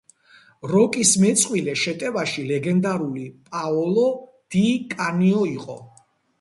როკის 0.69 1.11
მეწყვილე 1.23 1.75
შეტევაში 1.81 2.47
ლეგენდარული 2.53 3.29
პაოლო 3.53 4.09
დი 4.57 4.67
კანიო 4.99 5.49
იყო. 5.57 5.81